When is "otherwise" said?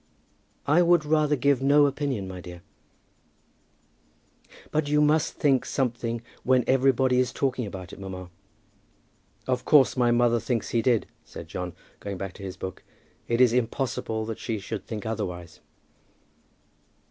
15.05-15.59